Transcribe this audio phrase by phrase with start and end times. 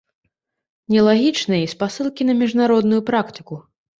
[0.93, 3.61] Нелагічныя і спасылкі на міжнародную практыку.